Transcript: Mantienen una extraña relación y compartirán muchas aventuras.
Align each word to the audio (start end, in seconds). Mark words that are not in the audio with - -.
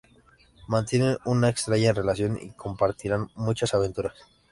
Mantienen 0.67 1.17
una 1.25 1.49
extraña 1.49 1.93
relación 1.93 2.39
y 2.41 2.53
compartirán 2.53 3.29
muchas 3.35 3.75
aventuras. 3.75 4.15